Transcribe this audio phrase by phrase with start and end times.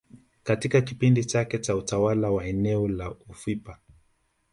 [0.43, 3.79] Katika kipindi chake cha utawala wa eneo la ufipa